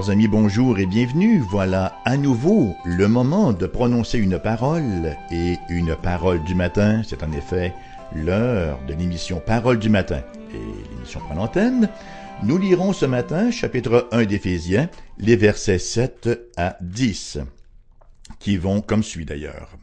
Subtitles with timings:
[0.00, 1.40] Chers amis, bonjour et bienvenue.
[1.40, 7.02] Voilà à nouveau le moment de prononcer une parole et une parole du matin.
[7.06, 7.74] C'est en effet
[8.16, 10.22] l'heure de l'émission Parole du matin
[10.54, 11.90] et l'émission Prend l'antenne.
[12.42, 17.40] Nous lirons ce matin chapitre 1 d'Éphésiens, les versets 7 à 10,
[18.38, 19.76] qui vont comme suit d'ailleurs.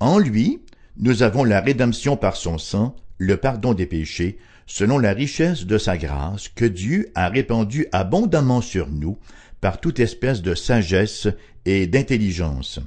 [0.00, 0.60] En lui,
[0.98, 5.78] nous avons la rédemption par son sang, le pardon des péchés, selon la richesse de
[5.78, 9.18] sa grâce que Dieu a répandue abondamment sur nous
[9.60, 11.28] par toute espèce de sagesse
[11.64, 12.80] et d'intelligence.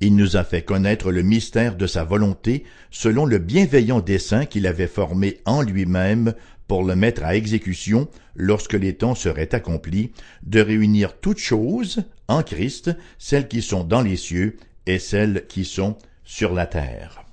[0.00, 4.66] Il nous a fait connaître le mystère de sa volonté selon le bienveillant dessein qu'il
[4.66, 6.34] avait formé en lui-même
[6.66, 10.10] pour le mettre à exécution lorsque les temps seraient accomplis,
[10.42, 15.64] de réunir toutes choses en Christ, celles qui sont dans les cieux et celles qui
[15.64, 17.24] sont sur la terre.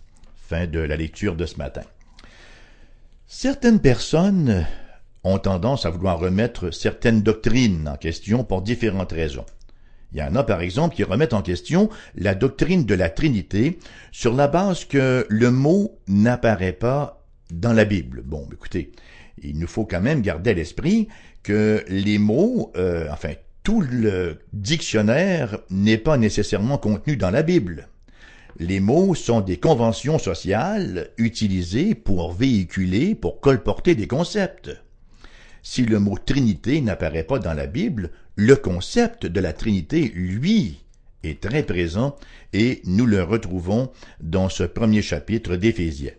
[0.47, 1.83] Fin de la lecture de ce matin.
[3.31, 4.65] Certaines personnes
[5.23, 9.45] ont tendance à vouloir remettre certaines doctrines en question pour différentes raisons.
[10.11, 13.77] Il y en a, par exemple, qui remettent en question la doctrine de la Trinité
[14.11, 18.23] sur la base que le mot n'apparaît pas dans la Bible.
[18.25, 18.93] Bon, écoutez,
[19.43, 21.07] il nous faut quand même garder à l'esprit
[21.43, 27.89] que les mots, euh, enfin, tout le dictionnaire n'est pas nécessairement contenu dans la Bible.
[28.61, 34.69] Les mots sont des conventions sociales utilisées pour véhiculer, pour colporter des concepts.
[35.63, 40.83] Si le mot Trinité n'apparaît pas dans la Bible, le concept de la Trinité, lui,
[41.23, 42.17] est très présent
[42.51, 46.11] et nous le retrouvons dans ce premier chapitre d'Éphésiens.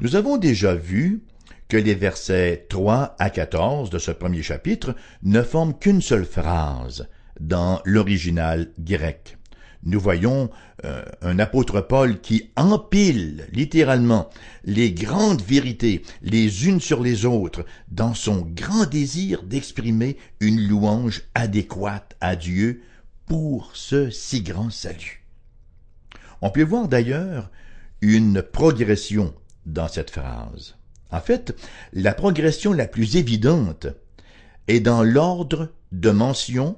[0.00, 1.24] Nous avons déjà vu
[1.68, 7.06] que les versets 3 à 14 de ce premier chapitre ne forment qu'une seule phrase
[7.38, 9.36] dans l'original grec
[9.82, 10.50] nous voyons
[10.84, 14.28] euh, un apôtre Paul qui empile littéralement
[14.64, 21.22] les grandes vérités les unes sur les autres dans son grand désir d'exprimer une louange
[21.34, 22.82] adéquate à Dieu
[23.26, 25.24] pour ce si grand salut.
[26.42, 27.50] On peut voir d'ailleurs
[28.02, 29.34] une progression
[29.66, 30.76] dans cette phrase.
[31.10, 31.56] En fait,
[31.92, 33.86] la progression la plus évidente
[34.68, 36.76] est dans l'ordre de mention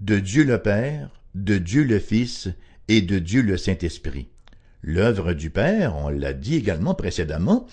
[0.00, 2.48] de Dieu le Père, de Dieu le Fils
[2.88, 4.28] et de Dieu le Saint-Esprit.
[4.82, 7.66] L'œuvre du Père, on l'a dit également précédemment,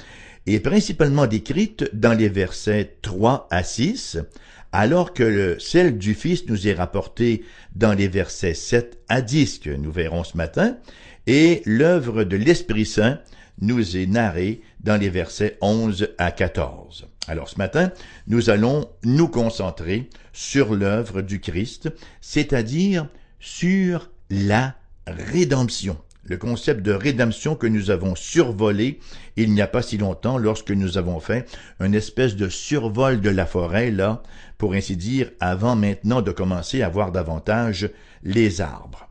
[0.48, 4.20] est principalement décrite dans les versets 3 à 6,
[4.72, 7.44] alors que celle du Fils nous est rapportée
[7.76, 10.78] dans les versets 7 à 10 que nous verrons ce matin,
[11.28, 13.20] et l'œuvre de l'Esprit Saint
[13.62, 17.08] nous est narrée dans les versets 11 à 14.
[17.28, 17.92] Alors ce matin,
[18.28, 21.90] nous allons nous concentrer sur l'œuvre du Christ,
[22.22, 23.08] c'est-à-dire
[23.46, 24.74] sur la
[25.06, 25.98] rédemption.
[26.24, 29.00] Le concept de rédemption que nous avons survolé
[29.38, 31.48] il n'y a pas si longtemps lorsque nous avons fait
[31.80, 34.24] une espèce de survol de la forêt, là,
[34.58, 37.92] pour ainsi dire, avant maintenant de commencer à voir davantage
[38.24, 39.08] les arbres.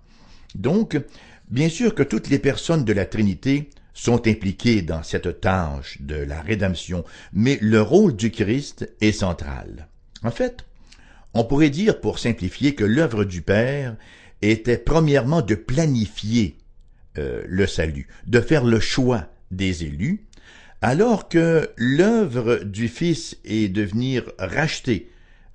[0.57, 1.01] Donc,
[1.49, 6.17] bien sûr que toutes les personnes de la Trinité sont impliquées dans cette tâche de
[6.17, 9.87] la rédemption, mais le rôle du Christ est central.
[10.25, 10.65] En fait,
[11.35, 13.97] on pourrait dire, pour simplifier, que l'œuvre du Père
[14.43, 16.57] était premièrement de planifier
[17.19, 20.27] euh, le salut, de faire le choix des élus,
[20.83, 25.09] alors que l'œuvre du Fils est de venir racheter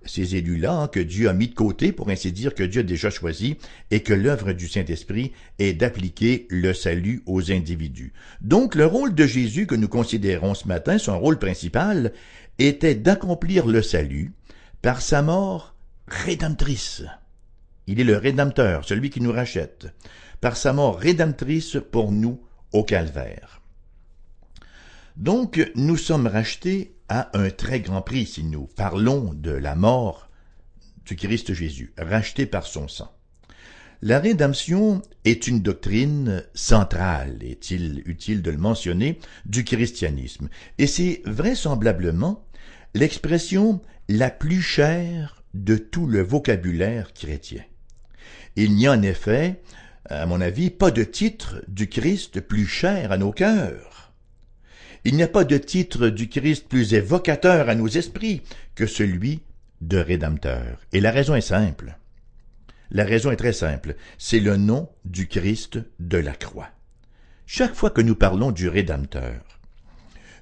[0.05, 3.09] ces élus-là que Dieu a mis de côté, pour ainsi dire, que Dieu a déjà
[3.09, 3.57] choisi,
[3.91, 8.13] et que l'œuvre du Saint-Esprit est d'appliquer le salut aux individus.
[8.41, 12.13] Donc le rôle de Jésus que nous considérons ce matin, son rôle principal,
[12.57, 14.31] était d'accomplir le salut
[14.81, 15.75] par sa mort
[16.07, 17.03] rédemptrice.
[17.91, 19.87] Il est le Rédempteur, celui qui nous rachète,
[20.41, 22.39] par sa mort rédemptrice pour nous
[22.71, 23.63] au calvaire.
[25.17, 30.29] Donc, nous sommes rachetés à un très grand prix si nous parlons de la mort
[31.03, 33.11] du Christ Jésus, racheté par son sang.
[34.03, 39.17] La rédemption est une doctrine centrale, est-il utile de le mentionner,
[39.47, 42.45] du christianisme, et c'est vraisemblablement
[42.93, 47.63] l'expression la plus chère de tout le vocabulaire chrétien.
[48.61, 49.61] Il n'y a en effet,
[50.09, 54.11] à mon avis, pas de titre du Christ plus cher à nos cœurs.
[55.05, 58.41] Il n'y a pas de titre du Christ plus évocateur à nos esprits
[58.75, 59.43] que celui
[59.79, 60.81] de Rédempteur.
[60.91, 61.97] Et la raison est simple.
[62.91, 63.95] La raison est très simple.
[64.17, 66.67] C'est le nom du Christ de la croix.
[67.45, 69.41] Chaque fois que nous parlons du Rédempteur,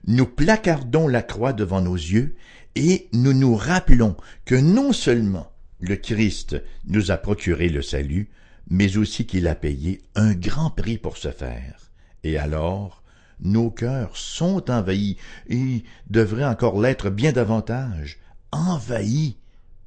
[0.07, 2.35] nous placardons la croix devant nos yeux
[2.73, 8.29] et nous nous rappelons que non seulement le Christ nous a procuré le salut,
[8.69, 11.91] mais aussi qu'il a payé un grand prix pour ce faire.
[12.23, 13.03] Et alors,
[13.39, 18.17] nos cœurs sont envahis, et devraient encore l'être bien davantage,
[18.51, 19.37] envahis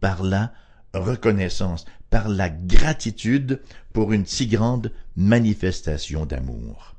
[0.00, 0.52] par la
[0.94, 3.60] reconnaissance, par la gratitude
[3.92, 6.94] pour une si grande manifestation d'amour.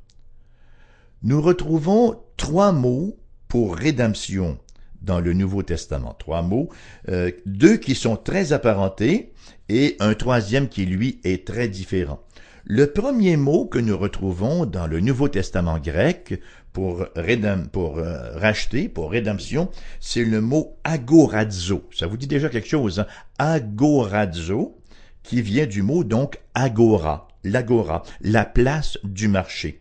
[1.22, 3.16] Nous retrouvons trois mots
[3.48, 4.58] pour rédemption
[5.02, 6.14] dans le Nouveau Testament.
[6.18, 6.68] Trois mots,
[7.08, 9.32] euh, deux qui sont très apparentés
[9.68, 12.20] et un troisième qui, lui, est très différent.
[12.64, 16.40] Le premier mot que nous retrouvons dans le Nouveau Testament grec
[16.72, 19.68] pour, euh, racheter, pour rédemption,
[20.00, 21.88] c'est le mot agorazo.
[21.92, 23.06] Ça vous dit déjà quelque chose, hein?
[23.38, 24.78] Agorazo,
[25.22, 29.80] qui vient du mot donc agora, l'agora, la place du marché.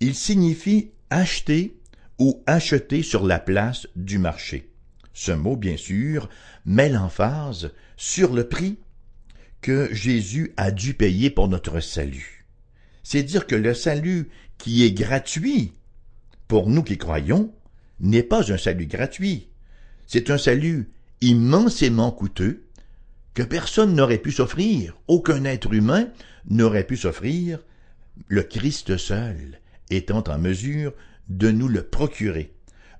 [0.00, 1.76] Il signifie acheter
[2.20, 4.70] ou acheter sur la place du marché.
[5.12, 6.28] Ce mot, bien sûr,
[6.64, 8.78] met l'emphase sur le prix
[9.62, 12.46] que Jésus a dû payer pour notre salut.
[13.02, 14.28] C'est dire que le salut
[14.58, 15.72] qui est gratuit
[16.46, 17.52] pour nous qui croyons
[18.00, 19.48] n'est pas un salut gratuit.
[20.06, 20.90] C'est un salut
[21.22, 22.66] immensément coûteux
[23.34, 26.08] que personne n'aurait pu s'offrir, aucun être humain
[26.48, 27.60] n'aurait pu s'offrir,
[28.28, 30.92] le Christ seul étant en mesure
[31.30, 32.52] de nous le procurer.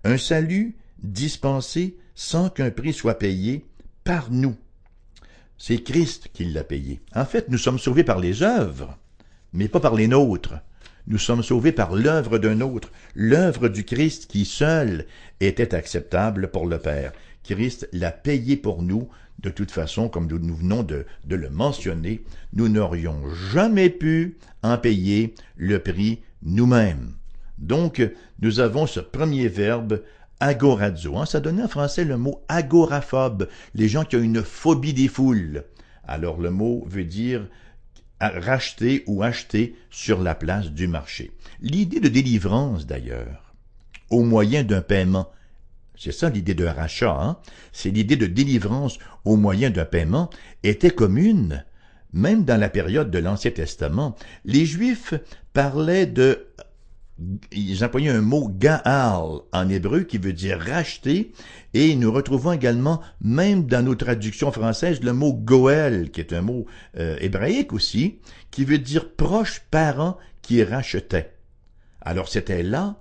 [0.04, 3.66] Un salut dispensé sans qu'un prix soit payé
[4.04, 4.56] par nous.
[5.58, 7.00] C'est Christ qui l'a payé.
[7.14, 8.96] En fait, nous sommes sauvés par les œuvres,
[9.52, 10.54] mais pas par les nôtres.
[11.06, 15.06] Nous sommes sauvés par l'œuvre d'un autre, l'œuvre du Christ qui seul
[15.40, 17.12] était acceptable pour le Père.
[17.42, 19.08] Christ l'a payé pour nous.
[19.40, 22.22] De toute façon, comme nous venons de, le mentionner,
[22.52, 27.14] nous n'aurions jamais pu en payer le prix nous-mêmes.
[27.60, 28.02] Donc,
[28.40, 30.02] nous avons ce premier verbe
[30.40, 31.16] agorazo.
[31.18, 35.08] Hein, ça donnait en français le mot agoraphobe, les gens qui ont une phobie des
[35.08, 35.64] foules.
[36.04, 37.46] Alors le mot veut dire
[38.20, 41.30] racheter ou acheter sur la place du marché.
[41.60, 43.54] L'idée de délivrance d'ailleurs,
[44.10, 45.30] au moyen d'un paiement,
[45.96, 47.38] c'est ça l'idée de rachat, hein?
[47.72, 50.30] c'est l'idée de délivrance au moyen d'un paiement,
[50.62, 51.64] était commune,
[52.12, 54.16] même dans la période de l'Ancien Testament.
[54.44, 55.14] Les Juifs
[55.52, 56.46] parlaient de
[57.52, 61.32] ils employaient un mot gaal en hébreu qui veut dire racheter
[61.74, 66.42] et nous retrouvons également même dans nos traductions françaises le mot goel qui est un
[66.42, 68.18] mot euh, hébraïque aussi
[68.50, 71.34] qui veut dire proche parent qui rachetait.
[72.00, 72.96] Alors c'était là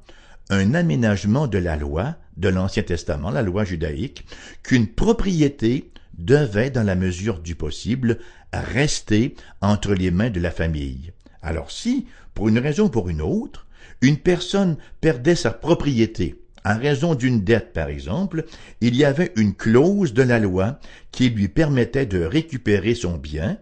[0.49, 4.25] un aménagement de la loi de l'Ancien Testament, la loi judaïque,
[4.63, 8.19] qu'une propriété devait, dans la mesure du possible,
[8.51, 11.11] rester entre les mains de la famille.
[11.41, 13.67] Alors si, pour une raison ou pour une autre,
[14.01, 18.45] une personne perdait sa propriété en raison d'une dette, par exemple,
[18.81, 20.79] il y avait une clause de la loi
[21.11, 23.57] qui lui permettait de récupérer son bien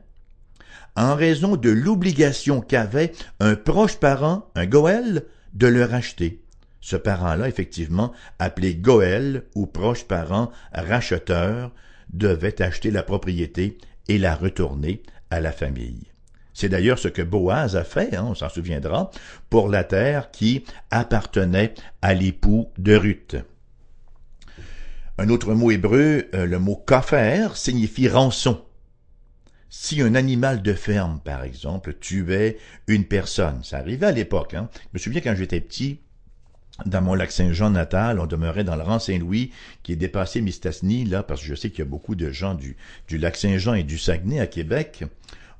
[0.95, 6.41] en raison de l'obligation qu'avait un proche parent, un Goël, de le racheter.
[6.81, 11.71] Ce parent-là, effectivement, appelé Goël ou proche parent racheteur,
[12.12, 13.77] devait acheter la propriété
[14.07, 16.07] et la retourner à la famille.
[16.57, 19.12] C'est d'ailleurs ce que Boaz a fait, hein, on s'en souviendra,
[19.48, 23.36] pour la terre qui appartenait à l'époux de Ruth.
[25.19, 28.66] Un autre mot hébreu, euh, le mot kafer, signifie rançon.
[29.69, 34.68] Si un animal de ferme, par exemple, tuait une personne, ça arrivait à l'époque, hein.
[34.81, 35.99] je me souviens quand j'étais petit,
[36.87, 39.52] dans mon lac Saint-Jean natal, on demeurait dans le rang Saint-Louis,
[39.83, 42.56] qui est dépassé Mistassini, là, parce que je sais qu'il y a beaucoup de gens
[42.56, 45.04] du, du lac Saint-Jean et du Saguenay à Québec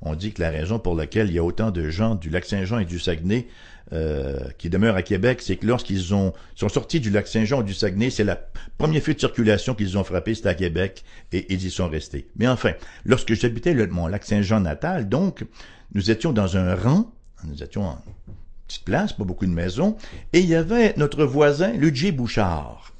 [0.02, 2.44] on dit que la raison pour laquelle il y a autant de gens du lac
[2.44, 3.48] Saint-Jean et du Saguenay
[3.92, 7.64] euh, qui demeurent à Québec, c'est que lorsqu'ils ont sont sortis du lac Saint-Jean et
[7.64, 8.38] du Saguenay, c'est la
[8.76, 12.28] première feu de circulation qu'ils ont frappé, c'était à Québec, et ils y sont restés.
[12.36, 12.72] Mais enfin,
[13.04, 15.44] lorsque j'habitais mon lac Saint-Jean natal, donc,
[15.94, 17.10] nous étions dans un rang,
[17.44, 17.98] nous étions en
[18.66, 19.96] petite place, pas beaucoup de maisons,
[20.32, 22.92] et il y avait notre voisin, Ludger Bouchard,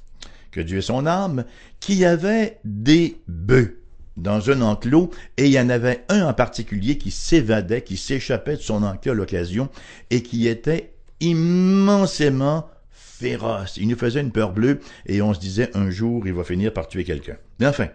[0.50, 1.44] que Dieu ait son âme,
[1.80, 3.77] qui avait des bœufs
[4.18, 8.56] dans un enclos, et il y en avait un en particulier qui s'évadait, qui s'échappait
[8.56, 9.68] de son enclos à l'occasion,
[10.10, 13.76] et qui était immensément féroce.
[13.76, 16.72] Il nous faisait une peur bleue, et on se disait un jour il va finir
[16.72, 17.36] par tuer quelqu'un.
[17.62, 17.88] Enfin,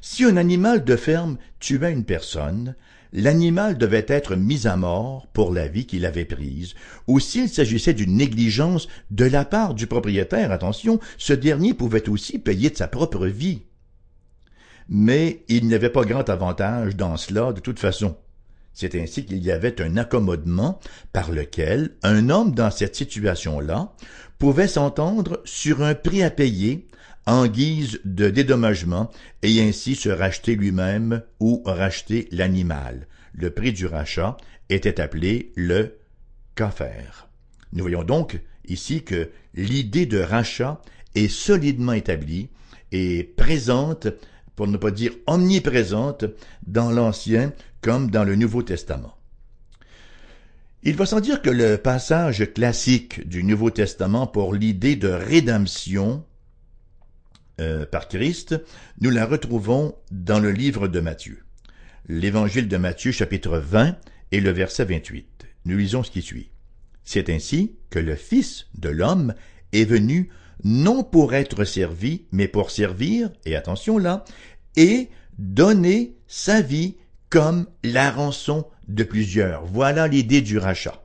[0.00, 2.74] si un animal de ferme tuait une personne,
[3.12, 6.74] l'animal devait être mis à mort pour la vie qu'il avait prise,
[7.06, 12.38] ou s'il s'agissait d'une négligence de la part du propriétaire, attention, ce dernier pouvait aussi
[12.38, 13.62] payer de sa propre vie
[14.88, 18.16] mais il n'y avait pas grand avantage dans cela de toute façon.
[18.72, 20.80] C'est ainsi qu'il y avait un accommodement
[21.12, 23.92] par lequel un homme dans cette situation-là
[24.38, 26.88] pouvait s'entendre sur un prix à payer
[27.26, 29.10] en guise de dédommagement
[29.42, 33.06] et ainsi se racheter lui-même ou racheter l'animal.
[33.32, 34.36] Le prix du rachat
[34.68, 35.96] était appelé le
[36.56, 37.26] kaffer.
[37.72, 40.80] Nous voyons donc ici que l'idée de rachat
[41.14, 42.48] est solidement établie
[42.92, 44.08] et présente
[44.56, 46.24] pour ne pas dire omniprésente,
[46.66, 49.16] dans l'Ancien comme dans le Nouveau Testament.
[50.82, 56.24] Il va sans dire que le passage classique du Nouveau Testament pour l'idée de rédemption
[57.60, 58.60] euh, par Christ,
[59.00, 61.42] nous la retrouvons dans le livre de Matthieu.
[62.06, 63.96] L'évangile de Matthieu chapitre 20
[64.32, 65.46] et le verset 28.
[65.64, 66.50] Nous lisons ce qui suit.
[67.02, 69.34] C'est ainsi que le Fils de l'homme
[69.72, 70.30] est venu
[70.62, 74.24] non pour être servi, mais pour servir, et attention là,
[74.76, 75.08] et
[75.38, 76.96] donner sa vie
[77.30, 79.64] comme la rançon de plusieurs.
[79.64, 81.04] Voilà l'idée du rachat.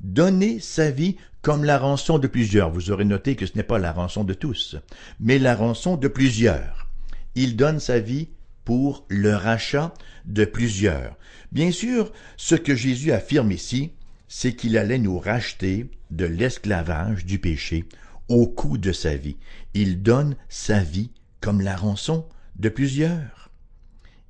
[0.00, 2.70] Donner sa vie comme la rançon de plusieurs.
[2.70, 4.76] Vous aurez noté que ce n'est pas la rançon de tous,
[5.20, 6.88] mais la rançon de plusieurs.
[7.34, 8.28] Il donne sa vie
[8.64, 9.92] pour le rachat
[10.24, 11.16] de plusieurs.
[11.52, 13.92] Bien sûr, ce que Jésus affirme ici,
[14.28, 17.84] c'est qu'il allait nous racheter de l'esclavage du péché
[18.28, 19.36] au coût de sa vie.
[19.74, 22.26] Il donne sa vie comme la rançon
[22.56, 23.50] de plusieurs.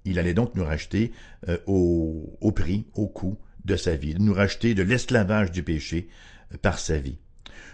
[0.04, 1.12] Il allait donc nous racheter
[1.48, 6.08] euh, au, prix, au coût de sa vie, nous racheter de l'esclavage du péché
[6.52, 7.18] euh, par sa vie.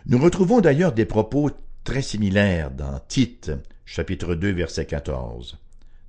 [0.07, 1.51] Nous retrouvons d'ailleurs des propos
[1.85, 3.51] très similaires dans Tite,
[3.85, 5.59] chapitre 2, verset 14.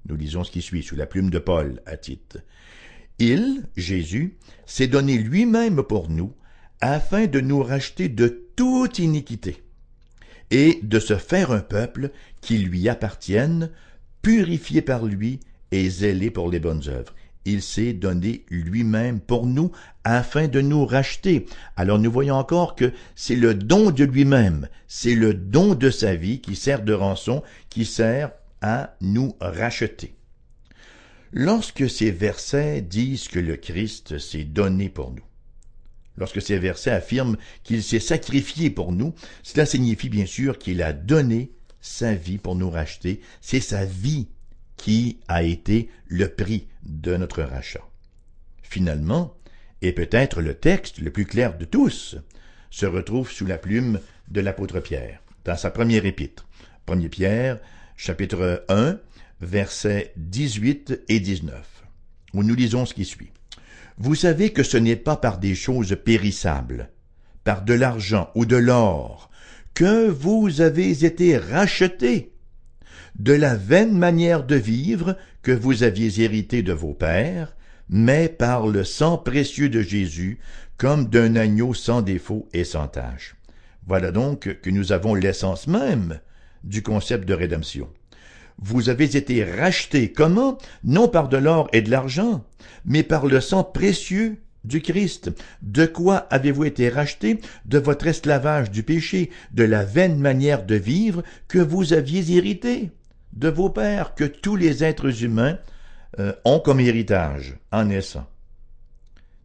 [0.08, 2.38] Nous lisons ce qui suit sous la plume de Paul à Tite.
[3.20, 6.34] Il, Jésus, s'est donné lui-même pour nous,
[6.80, 9.64] afin de nous racheter de toute iniquité,
[10.52, 13.72] et de se faire un peuple qui lui appartienne,
[14.22, 15.40] purifié par lui
[15.72, 17.16] et zélé pour les bonnes œuvres.
[17.46, 19.72] Il s'est donné lui-même pour nous
[20.04, 21.48] afin de nous racheter.
[21.76, 26.14] Alors nous voyons encore que c'est le don de lui-même, c'est le don de sa
[26.14, 28.32] vie qui sert de rançon, qui sert
[28.62, 30.14] à nous racheter.
[31.34, 35.24] Lorsque ces versets disent que le Christ s'est donné pour nous,
[36.18, 39.14] lorsque ces versets affirment qu'il s'est sacrifié pour nous,
[39.44, 41.52] cela signifie bien sûr qu'il a donné
[41.82, 43.22] sa vie pour nous racheter.
[43.42, 44.28] C'est sa vie
[44.78, 47.88] qui a été le prix de notre rachat.
[48.62, 49.36] Finalement,
[49.82, 52.18] et peut-être le texte le plus clair de tous,
[52.70, 54.00] se retrouve sous la plume
[54.30, 56.48] de l'apôtre Pierre, dans sa première épître.
[56.88, 57.60] 1 Pierre,
[57.96, 58.98] chapitre 1,
[59.42, 61.84] versets 18 et 19,
[62.34, 63.32] où nous lisons ce qui suit.
[64.04, 66.90] Vous savez que ce n'est pas par des choses périssables,
[67.44, 69.30] par de l'argent ou de l'or,
[69.76, 72.34] que vous avez été rachetés
[73.20, 77.56] de la vaine manière de vivre que vous aviez hérité de vos pères,
[77.90, 80.40] mais par le sang précieux de Jésus,
[80.78, 83.36] comme d'un agneau sans défaut et sans tache.
[83.86, 86.22] Voilà donc que nous avons l'essence même
[86.64, 87.88] du concept de rédemption.
[88.60, 90.12] Vous avez été rachetés.
[90.12, 90.58] Comment?
[90.84, 92.44] Non par de l'or et de l'argent,
[92.86, 95.32] mais par le sang précieux du Christ.
[95.62, 97.40] De quoi avez-vous été rachetés?
[97.66, 102.92] De votre esclavage du péché, de la vaine manière de vivre que vous aviez hérité
[103.34, 105.58] de vos pères, que tous les êtres humains
[106.20, 108.28] euh, ont comme héritage en naissant.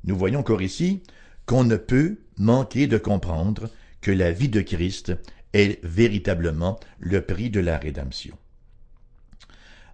[0.04, 1.02] Nous voyons encore ici
[1.46, 3.70] qu'on ne peut manquer de comprendre
[4.00, 5.12] que la vie de Christ
[5.52, 8.36] est véritablement le prix de la rédemption.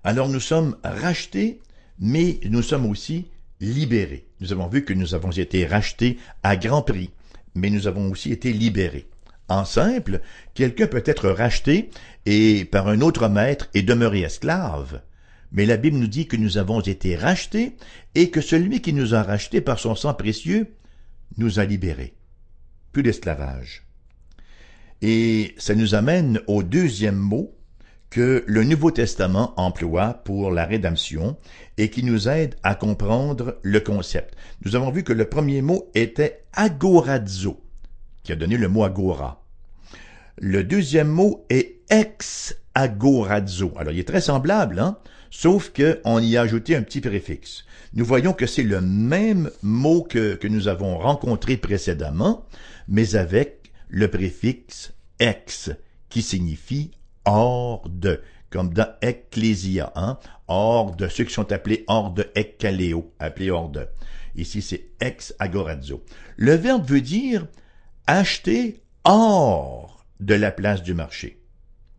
[0.04, 1.60] Alors nous sommes rachetés,
[1.98, 3.28] mais nous sommes aussi
[3.60, 4.26] libérés.
[4.40, 7.10] Nous avons vu que nous avons été rachetés à grand prix,
[7.54, 9.06] mais nous avons aussi été libérés.
[9.48, 10.20] En simple,
[10.54, 11.90] quelqu'un peut être racheté
[12.26, 15.02] et par un autre maître et demeurer esclave.
[15.52, 17.76] Mais la Bible nous dit que nous avons été rachetés
[18.14, 20.74] et que celui qui nous a rachetés par son sang précieux
[21.36, 22.14] nous a libérés.
[22.90, 23.84] Plus d'esclavage.
[25.02, 27.54] Et ça nous amène au deuxième mot
[28.12, 31.38] que le Nouveau Testament emploie pour la rédemption
[31.78, 34.36] et qui nous aide à comprendre le concept.
[34.66, 37.58] Nous avons vu que le premier mot était agorazo,
[38.22, 39.46] qui a donné le mot agora.
[40.36, 43.72] Le deuxième mot est ex-agorazo.
[43.78, 44.98] Alors, il est très semblable, hein?
[45.30, 47.64] Sauf qu'on y a ajouté un petit préfixe.
[47.94, 52.44] Nous voyons que c'est le même mot que, que nous avons rencontré précédemment,
[52.88, 55.70] mais avec le préfixe ex,
[56.10, 56.90] qui signifie
[57.24, 63.12] hors de, comme dans ecclésia, hein, hors de, ceux qui sont appelés hors de ekkaleo,
[63.18, 63.86] appelés hors de.
[64.34, 66.02] Ici, c'est ex agorazo.
[66.36, 67.46] Le verbe veut dire
[68.06, 71.42] acheter hors de la place du marché.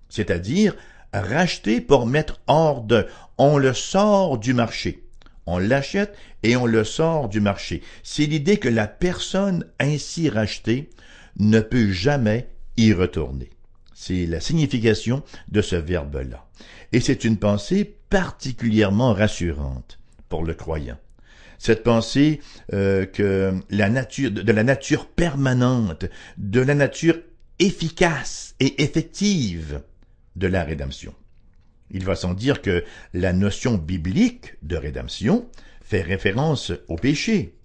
[0.09, 0.75] C'est-à-dire
[1.13, 3.07] racheter pour mettre hors de.
[3.37, 5.03] On le sort du marché.
[5.45, 7.81] On l'achète et on le sort du marché.
[8.03, 10.89] C'est l'idée que la personne ainsi rachetée
[11.37, 13.49] ne peut jamais y retourner.
[13.93, 16.47] C'est la signification de ce verbe-là.
[16.91, 20.97] Et c'est une pensée particulièrement rassurante pour le croyant.
[21.57, 22.41] Cette pensée
[22.73, 26.05] euh, que la nature, de la nature permanente,
[26.37, 27.17] de la nature
[27.59, 29.81] efficace et effective
[30.35, 31.13] de la rédemption.
[31.91, 32.83] Il va sans dire que
[33.13, 35.47] la notion biblique de rédemption
[35.81, 37.55] fait référence au péché.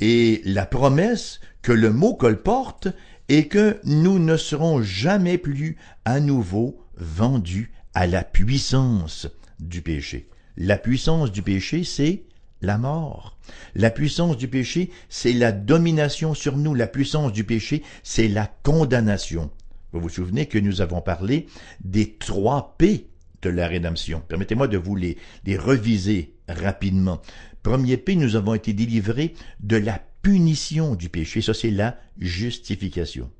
[0.00, 2.88] Et la promesse que le mot colporte
[3.32, 9.26] est que nous ne serons jamais plus à nouveau vendus à la puissance
[9.58, 10.28] du péché.
[10.56, 12.24] La puissance du péché, c'est
[12.60, 13.38] la mort.
[13.74, 16.74] La puissance du péché, c'est la domination sur nous.
[16.74, 19.50] La puissance du péché, c'est la condamnation.
[19.92, 21.46] Vous vous souvenez que nous avons parlé
[21.82, 23.08] des trois P
[23.40, 24.22] de la rédemption.
[24.28, 27.22] Permettez-moi de vous les, les reviser rapidement.
[27.62, 31.42] Premier P, nous avons été délivrés de la punition du péché.
[31.42, 33.30] Ça, c'est la justification.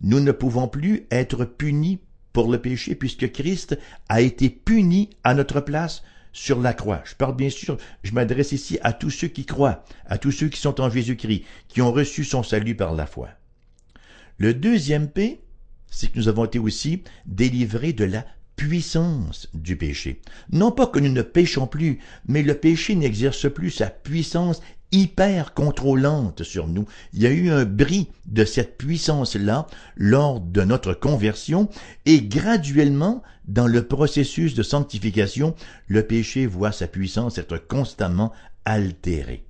[0.00, 2.00] Nous ne pouvons plus être punis
[2.32, 7.02] pour le péché puisque Christ a été puni à notre place sur la croix.
[7.04, 10.48] Je parle bien sûr, je m'adresse ici à tous ceux qui croient, à tous ceux
[10.48, 13.30] qui sont en Jésus-Christ, qui ont reçu son salut par la foi.
[14.36, 15.40] Le deuxième P,
[15.90, 20.20] c'est que nous avons été aussi délivrés de la puissance du péché.
[20.52, 24.60] Non pas que nous ne péchons plus, mais le péché n'exerce plus sa puissance
[24.92, 26.86] hyper contrôlante sur nous.
[27.12, 29.66] Il y a eu un bris de cette puissance-là
[29.96, 31.68] lors de notre conversion
[32.06, 35.54] et graduellement, dans le processus de sanctification,
[35.86, 38.32] le péché voit sa puissance être constamment
[38.64, 39.44] altérée.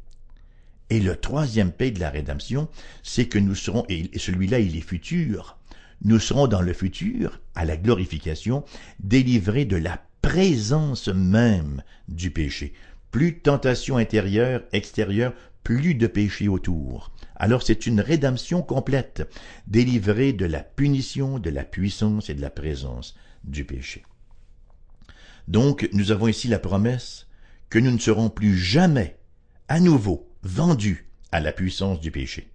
[0.90, 2.68] Et le troisième paix de la rédemption,
[3.02, 5.58] c'est que nous serons, et celui-là il est futur,
[6.02, 8.64] nous serons dans le futur, à la glorification,
[9.00, 12.72] délivrés de la présence même du péché.
[13.10, 15.32] Plus de tentation intérieure, extérieure,
[15.64, 17.12] plus de péché autour.
[17.36, 19.28] Alors c'est une rédemption complète,
[19.66, 24.02] délivrée de la punition, de la puissance et de la présence du péché.
[25.46, 27.26] Donc nous avons ici la promesse
[27.70, 29.16] que nous ne serons plus jamais
[29.68, 32.50] à nouveau vendus à la puissance du péché.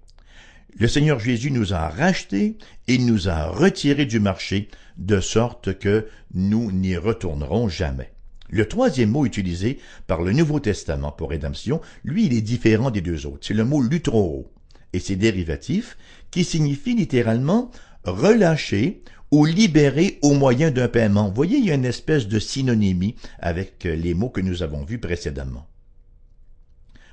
[0.80, 6.08] Le Seigneur Jésus nous a rachetés et nous a retirés du marché de sorte que
[6.34, 8.13] nous n'y retournerons jamais.
[8.54, 13.02] Le troisième mot utilisé par le Nouveau Testament pour rédemption, lui, il est différent des
[13.02, 13.48] deux autres.
[13.48, 14.54] C'est le mot lutro
[14.94, 15.98] et ses dérivatifs
[16.30, 17.72] qui signifie littéralement
[18.04, 21.30] relâcher ou libérer au moyen d'un paiement.
[21.30, 24.84] Vous voyez, il y a une espèce de synonymie avec les mots que nous avons
[24.84, 25.66] vus précédemment.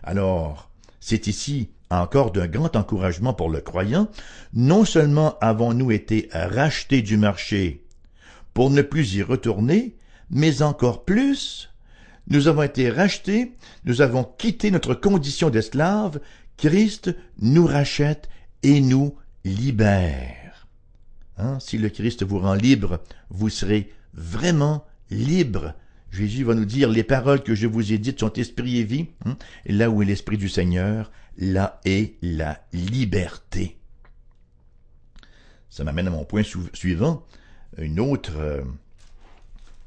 [0.03, 4.11] Alors, c'est ici encore d'un grand encouragement pour le croyant.
[4.53, 7.87] Non seulement avons-nous été rachetés du marché
[8.53, 9.97] pour ne plus y retourner,
[10.31, 11.71] mais encore plus,
[12.29, 16.21] nous avons été rachetés, nous avons quitté notre condition d'esclave,
[16.57, 18.29] Christ nous rachète
[18.63, 20.69] et nous libère.
[21.39, 21.59] Hein?
[21.61, 25.75] Si le Christ vous rend libre, vous serez vraiment libre.
[26.11, 29.07] Jésus va nous dire, les paroles que je vous ai dites sont esprit et vie.
[29.25, 29.37] Hein?
[29.67, 33.79] Là où est l'esprit du Seigneur, là est la liberté.
[35.69, 36.43] Ça m'amène à mon point
[36.75, 37.25] suivant.
[37.79, 38.63] Une autre euh,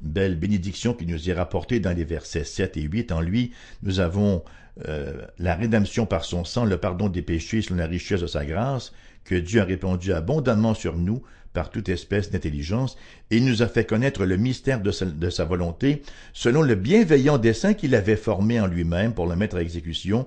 [0.04, 3.12] belle bénédiction qui nous est rapportée dans les versets 7 et 8.
[3.12, 4.42] En lui, nous avons
[4.88, 8.44] euh, la rédemption par son sang, le pardon des péchés selon la richesse de sa
[8.44, 8.92] grâce,
[9.24, 12.96] que Dieu a répandu abondamment sur nous par toute espèce d'intelligence,
[13.30, 17.94] et nous a fait connaître le mystère de sa, volonté, selon le bienveillant dessein qu'il
[17.94, 20.26] avait formé en lui-même pour le mettre à exécution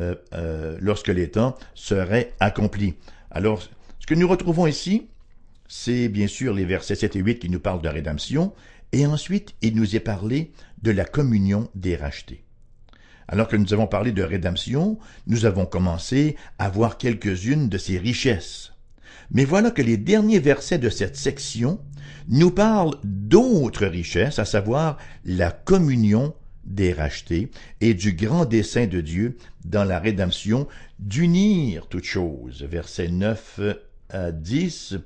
[0.00, 2.94] euh, euh, lorsque les temps seraient accomplis.
[3.30, 3.62] Alors,
[4.00, 5.06] ce que nous retrouvons ici,
[5.68, 8.52] c'est bien sûr les versets 7 et 8 qui nous parlent de rédemption,
[8.94, 10.52] et ensuite, il nous est parlé
[10.82, 12.44] de la communion des rachetés.
[13.26, 17.98] Alors que nous avons parlé de rédemption, nous avons commencé à voir quelques-unes de ces
[17.98, 18.72] richesses.
[19.32, 21.80] Mais voilà que les derniers versets de cette section
[22.28, 26.32] nous parlent d'autres richesses, à savoir la communion
[26.64, 30.68] des rachetés et du grand dessein de Dieu dans la rédemption
[31.00, 32.62] d'unir toutes choses.
[32.62, 33.60] Versets 9
[34.10, 34.98] à 10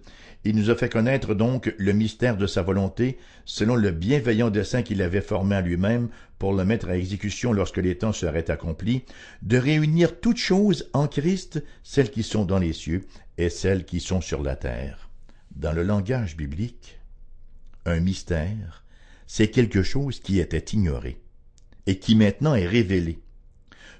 [0.44, 4.83] il nous a fait connaître donc le mystère de sa volonté, selon le bienveillant dessein
[4.83, 9.05] qu'il avait formé à lui-même pour le mettre à exécution lorsque les temps seraient accomplis,
[9.42, 14.01] de réunir toutes choses en Christ, celles qui sont dans les cieux et celles qui
[14.01, 15.11] sont sur la terre.
[15.57, 17.01] Dans le langage biblique,
[17.85, 18.85] un mystère,
[19.27, 21.20] c'est quelque chose qui était ignoré
[21.87, 23.18] et qui maintenant est révélé.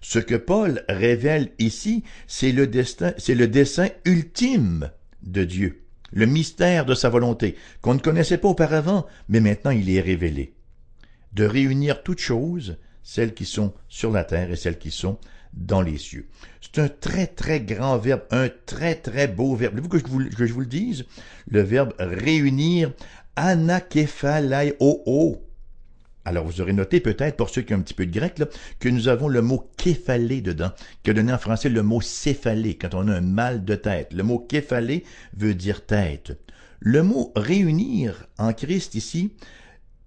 [0.01, 6.27] Ce que Paul révèle ici, c'est le destin, c'est le dessein ultime de Dieu le
[6.27, 10.55] mystère de sa volonté, qu'on ne connaissait pas auparavant, mais maintenant il est révélé.
[11.33, 15.19] De réunir toutes choses, celles qui sont sur la terre et celles qui sont
[15.53, 16.29] dans les cieux.
[16.61, 19.75] C'est un très très grand verbe, un très très beau verbe.
[19.75, 21.05] Voulez-vous que je vous, que je vous le dise?
[21.49, 22.93] Le verbe réunir,
[23.37, 25.48] anakephalai o
[26.29, 28.43] alors vous aurez noté peut-être, pour ceux qui ont un petit peu de grec,
[28.79, 32.95] que nous avons le mot képhalé dedans, que donné en français le mot céphalé, quand
[32.95, 34.13] on a un mal de tête.
[34.13, 35.05] Le mot képhalé
[35.37, 36.39] veut dire tête.
[36.81, 39.33] Le mot réunir en Christ ici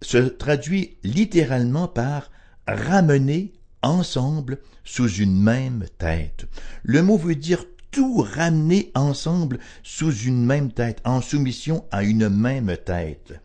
[0.02, 2.32] se traduit littéralement par
[2.68, 6.46] ramener ensemble sous une même tête.
[6.84, 12.30] Le mot veut dire tout ramener ensemble sous une même tête, en soumission à une
[12.30, 13.42] même tête.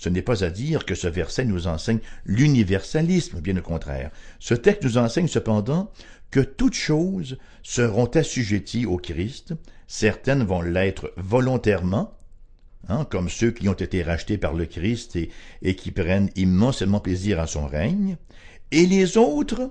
[0.00, 4.10] Ce n'est pas à dire que ce verset nous enseigne l'universalisme, bien au contraire.
[4.38, 5.92] Ce texte nous enseigne cependant
[6.30, 9.52] que toutes choses seront assujetties au Christ,
[9.86, 12.16] certaines vont l'être volontairement,
[12.88, 15.28] hein, comme ceux qui ont été rachetés par le Christ et,
[15.60, 18.16] et qui prennent immensément plaisir à son règne,
[18.70, 19.70] et les autres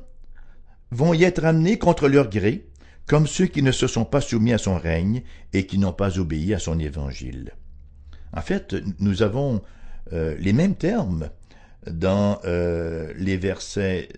[0.91, 2.67] vont y être amenés contre leur gré,
[3.07, 6.19] comme ceux qui ne se sont pas soumis à son règne et qui n'ont pas
[6.19, 7.55] obéi à son évangile.
[8.31, 9.63] En fait, nous avons
[10.13, 11.29] euh, les mêmes termes
[11.89, 14.09] dans euh, les versets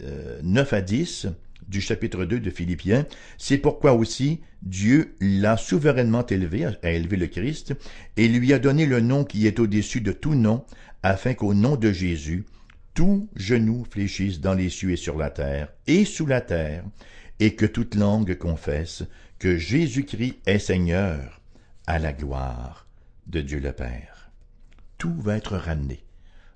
[0.43, 1.27] 9 euh, à 10
[1.67, 3.05] du chapitre 2 de Philippiens.
[3.37, 7.73] C'est pourquoi aussi Dieu l'a souverainement élevé, a élevé le Christ,
[8.17, 10.65] et lui a donné le nom qui est au-dessus de tout nom,
[11.03, 12.45] afin qu'au nom de Jésus,
[12.93, 16.83] tout genou fléchisse dans les cieux et sur la terre, et sous la terre,
[17.39, 19.03] et que toute langue confesse
[19.39, 21.41] que Jésus-Christ est Seigneur,
[21.87, 22.87] à la gloire
[23.27, 24.10] de Dieu le Père.
[25.01, 26.03] Tout va être ramené,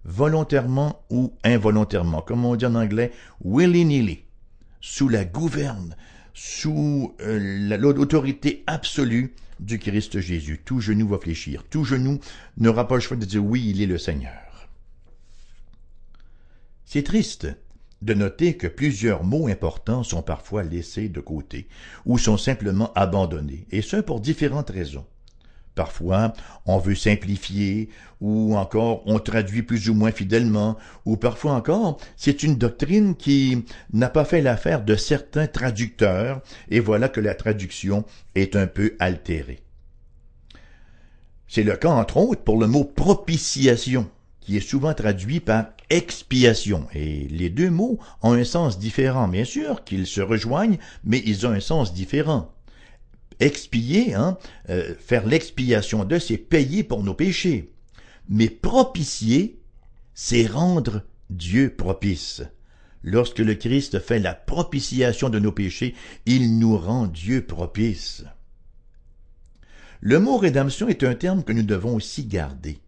[0.03, 3.11] volontairement ou involontairement, comme on dit en anglais,
[3.43, 4.19] willy-nilly,
[4.81, 5.95] sous la gouverne,
[6.35, 10.61] sous euh, l'autorité absolue du Christ Jésus.
[10.63, 12.19] Tout genou va fléchir, tout genou
[12.57, 14.69] n'aura pas le choix de dire oui, il est le Seigneur.
[16.85, 17.47] C'est triste
[18.03, 21.67] de noter que plusieurs mots importants sont parfois laissés de côté
[22.05, 25.07] ou sont simplement abandonnés, et ce pour différentes raisons.
[25.75, 26.33] Parfois,
[26.65, 27.89] on veut simplifier,
[28.21, 33.65] ou encore on traduit plus ou moins fidèlement, ou parfois encore, c'est une doctrine qui
[33.91, 38.95] n'a pas fait l'affaire de certains traducteurs, et voilà que la traduction est un peu
[38.99, 39.61] altérée.
[41.47, 44.09] C'est le cas, entre autres, pour le mot propitiation,
[44.39, 46.87] qui est souvent traduit par expiation.
[46.93, 49.27] Et les deux mots ont un sens différent.
[49.27, 52.54] Bien sûr qu'ils se rejoignent, mais ils ont un sens différent.
[53.39, 54.37] Expier, hein,
[54.69, 57.71] euh, faire l'expiation de, c'est payer pour nos péchés.
[58.29, 59.59] Mais propicier,
[60.13, 62.43] c'est rendre Dieu propice.
[63.03, 65.93] Lorsque le Christ fait la propitiation de nos péchés,
[66.25, 68.23] il nous rend Dieu propice.
[70.01, 72.79] Le mot rédemption est un terme que nous devons aussi garder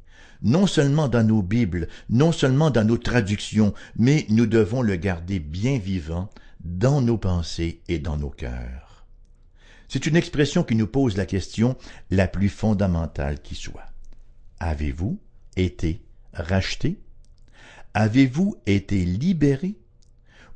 [0.41, 5.39] non seulement dans nos Bibles, non seulement dans nos traductions, mais nous devons le garder
[5.39, 6.29] bien vivant
[6.63, 8.86] dans nos pensées et dans nos cœurs.
[9.89, 11.77] C'est une expression qui nous pose la question
[12.11, 13.85] la plus fondamentale qui soit.
[14.59, 15.19] Avez-vous
[15.55, 16.01] été
[16.33, 16.99] racheté?
[17.93, 19.75] Avez-vous été libéré?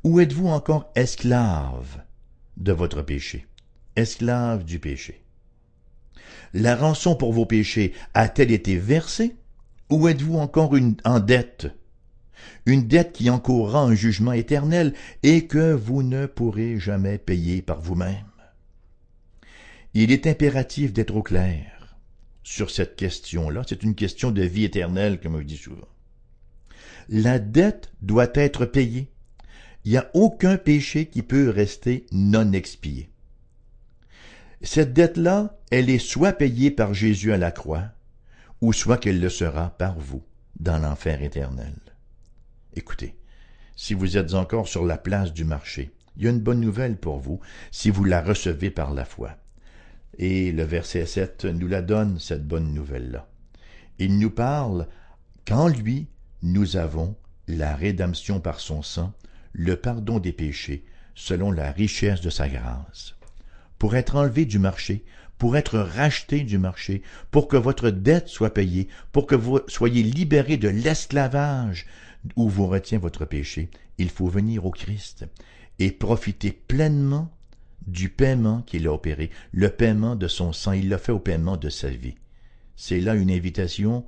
[0.04, 2.04] Ou êtes-vous encore esclave
[2.58, 3.48] de votre péché,
[3.96, 5.24] esclave du péché?
[6.54, 9.36] La rançon pour vos péchés a-t-elle été versée?
[9.90, 11.68] Ou êtes-vous encore une, en dette?
[12.66, 17.80] Une dette qui encourra un jugement éternel et que vous ne pourrez jamais payer par
[17.82, 18.31] vous-même.
[19.94, 21.98] Il est impératif d'être au clair
[22.44, 23.64] sur cette question-là.
[23.68, 25.88] C'est une question de vie éternelle, comme on dit souvent.
[27.10, 29.12] La dette doit être payée.
[29.84, 33.10] Il n'y a aucun péché qui peut rester non expié.
[34.62, 37.92] Cette dette-là, elle est soit payée par Jésus à la croix,
[38.62, 40.24] ou soit qu'elle le sera par vous
[40.60, 41.76] dans l'enfer éternel.
[42.76, 43.18] Écoutez,
[43.76, 46.96] si vous êtes encore sur la place du marché, il y a une bonne nouvelle
[46.96, 49.36] pour vous si vous la recevez par la foi.
[50.18, 53.28] Et le verset 7 nous la donne, cette bonne nouvelle-là.
[54.00, 54.88] Il nous parle
[55.46, 56.08] qu'en lui,
[56.42, 57.16] nous avons
[57.48, 59.14] la rédemption par son sang,
[59.54, 63.16] le pardon des péchés, selon la richesse de sa grâce.
[63.78, 65.04] Pour être enlevé du marché,
[65.38, 70.04] pour être racheté du marché, pour que votre dette soit payée, pour que vous soyez
[70.04, 71.88] libérés de l'esclavage
[72.36, 75.26] où vous retient votre péché, il faut venir au Christ
[75.80, 77.32] et profiter pleinement
[77.88, 81.58] du paiement qu'il a opéré, le paiement de son sang, il l'a fait au paiement
[81.58, 82.16] de sa vie.
[82.76, 84.06] C'est là une invitation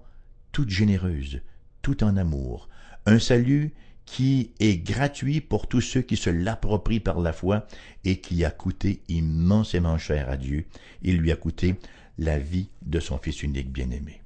[0.51, 1.41] toute généreuse,
[1.81, 2.69] tout en amour,
[3.05, 3.73] un salut
[4.05, 7.67] qui est gratuit pour tous ceux qui se l'approprient par la foi
[8.03, 10.65] et qui a coûté immensément cher à Dieu.
[11.01, 11.75] Il lui a coûté
[12.17, 14.21] la vie de son Fils unique bien-aimé.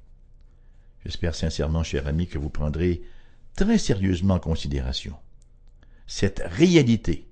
[1.04, 3.02] J'espère sincèrement, cher ami, que vous prendrez
[3.54, 5.16] très sérieusement en considération
[6.08, 7.27] cette réalité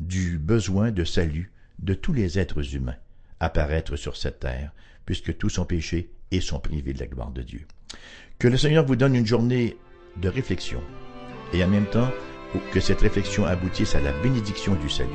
[0.00, 2.96] du besoin de salut de tous les êtres humains
[3.40, 4.72] apparaître sur cette terre,
[5.06, 7.66] puisque tous sont péchés et sont privés de la gloire de Dieu.
[8.38, 9.76] Que le Seigneur vous donne une journée
[10.16, 10.82] de réflexion
[11.52, 12.10] et en même temps
[12.72, 15.10] que cette réflexion aboutisse à la bénédiction du salut.